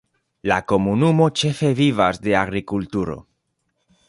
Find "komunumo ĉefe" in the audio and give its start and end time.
0.71-1.71